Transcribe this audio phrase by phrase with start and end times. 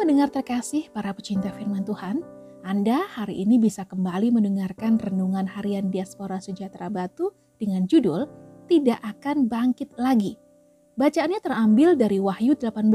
[0.00, 2.24] pendengar terkasih, para pecinta firman Tuhan,
[2.64, 8.24] Anda hari ini bisa kembali mendengarkan renungan harian Diaspora Sejahtera Batu dengan judul
[8.72, 10.40] Tidak Akan Bangkit Lagi.
[10.96, 12.88] Bacaannya terambil dari Wahyu 18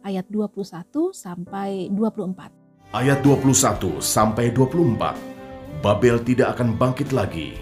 [0.00, 2.96] ayat 21 sampai 24.
[2.96, 5.84] Ayat 21 sampai 24.
[5.84, 7.60] Babel tidak akan bangkit lagi.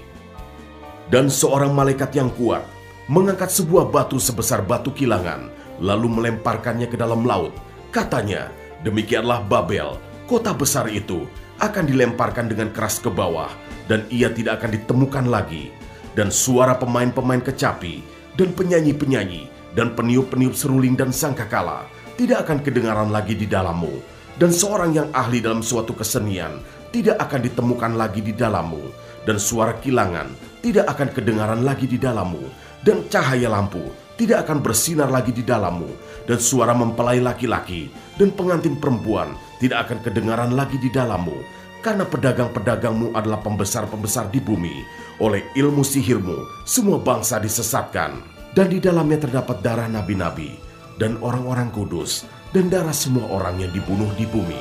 [1.10, 2.62] Dan seorang malaikat yang kuat
[3.10, 5.50] mengangkat sebuah batu sebesar batu kilangan
[5.82, 7.67] lalu melemparkannya ke dalam laut.
[7.88, 9.98] Katanya, Demikianlah Babel,
[10.30, 11.26] kota besar itu,
[11.58, 13.50] akan dilemparkan dengan keras ke bawah,
[13.90, 15.74] dan ia tidak akan ditemukan lagi.
[16.14, 18.06] Dan suara pemain-pemain kecapi,
[18.38, 23.98] dan penyanyi-penyanyi, dan peniup-peniup seruling dan sangkakala tidak akan kedengaran lagi di dalammu.
[24.38, 26.62] Dan seorang yang ahli dalam suatu kesenian
[26.94, 29.10] tidak akan ditemukan lagi di dalammu.
[29.26, 30.30] Dan suara kilangan
[30.62, 32.46] tidak akan kedengaran lagi di dalammu.
[32.86, 33.82] Dan cahaya lampu
[34.18, 35.88] tidak akan bersinar lagi di dalammu
[36.26, 37.86] dan suara mempelai laki-laki
[38.18, 41.38] dan pengantin perempuan tidak akan kedengaran lagi di dalammu,
[41.82, 44.82] karena pedagang-pedagangmu adalah pembesar-pembesar di bumi.
[45.22, 48.18] Oleh ilmu sihirmu, semua bangsa disesatkan,
[48.54, 50.58] dan di dalamnya terdapat darah nabi-nabi
[50.98, 54.58] dan orang-orang kudus, dan darah semua orang yang dibunuh di bumi.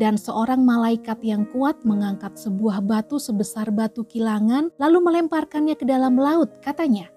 [0.00, 6.16] Dan seorang malaikat yang kuat mengangkat sebuah batu sebesar batu kilangan lalu melemparkannya ke dalam
[6.16, 7.12] laut katanya.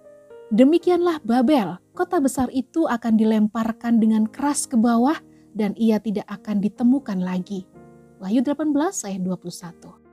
[0.51, 5.15] Demikianlah Babel, kota besar itu akan dilemparkan dengan keras ke bawah
[5.55, 7.63] dan ia tidak akan ditemukan lagi.
[8.19, 8.75] Wahyu 18
[9.07, 10.03] ayat 21.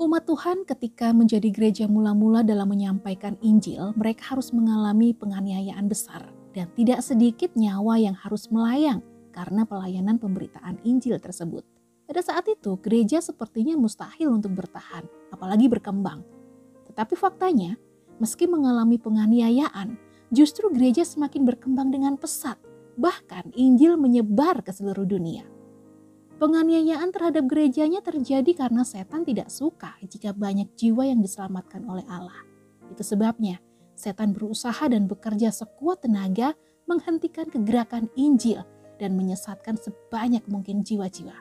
[0.00, 6.72] Umat Tuhan ketika menjadi gereja mula-mula dalam menyampaikan Injil, mereka harus mengalami penganiayaan besar dan
[6.74, 11.64] tidak sedikit nyawa yang harus melayang karena pelayanan pemberitaan Injil tersebut.
[12.04, 16.20] Pada saat itu, gereja sepertinya mustahil untuk bertahan, apalagi berkembang.
[16.92, 17.80] Tetapi faktanya,
[18.20, 19.96] meski mengalami penganiayaan,
[20.28, 22.60] justru gereja semakin berkembang dengan pesat.
[23.00, 25.48] Bahkan Injil menyebar ke seluruh dunia.
[26.36, 32.44] Penganiayaan terhadap gerejanya terjadi karena setan tidak suka jika banyak jiwa yang diselamatkan oleh Allah.
[32.90, 33.62] Itu sebabnya
[33.96, 36.58] setan berusaha dan bekerja sekuat tenaga
[36.90, 38.66] menghentikan kegerakan Injil
[39.02, 41.34] dan menyesatkan sebanyak mungkin jiwa-jiwa.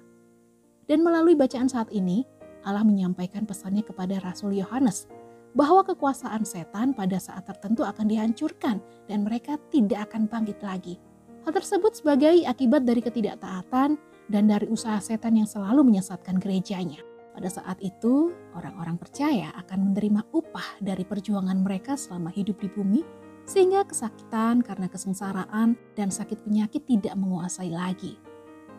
[0.89, 2.25] Dan melalui bacaan saat ini,
[2.65, 5.05] Allah menyampaikan pesannya kepada Rasul Yohanes
[5.53, 10.97] bahwa kekuasaan setan pada saat tertentu akan dihancurkan dan mereka tidak akan bangkit lagi.
[11.45, 13.97] Hal tersebut sebagai akibat dari ketidaktaatan
[14.29, 17.01] dan dari usaha setan yang selalu menyesatkan gerejanya.
[17.31, 23.01] Pada saat itu, orang-orang percaya akan menerima upah dari perjuangan mereka selama hidup di bumi
[23.51, 28.15] sehingga kesakitan karena kesengsaraan dan sakit penyakit tidak menguasai lagi.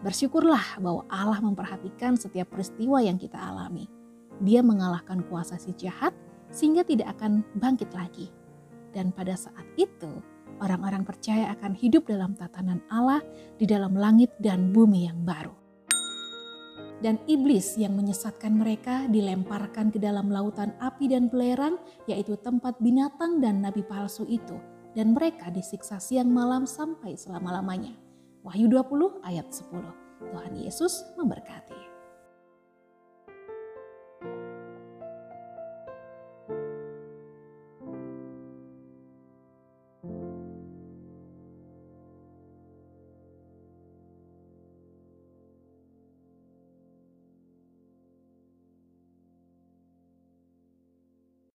[0.00, 3.84] Bersyukurlah bahwa Allah memperhatikan setiap peristiwa yang kita alami.
[4.40, 6.16] Dia mengalahkan kuasa si jahat
[6.48, 8.32] sehingga tidak akan bangkit lagi.
[8.96, 10.24] Dan pada saat itu,
[10.64, 13.20] orang-orang percaya akan hidup dalam tatanan Allah
[13.60, 15.61] di dalam langit dan bumi yang baru
[17.02, 21.76] dan iblis yang menyesatkan mereka dilemparkan ke dalam lautan api dan belerang,
[22.06, 24.56] yaitu tempat binatang dan nabi palsu itu,
[24.94, 27.92] dan mereka disiksa siang malam sampai selama-lamanya.
[28.46, 29.82] Wahyu 20 ayat 10.
[30.22, 31.91] Tuhan Yesus memberkati.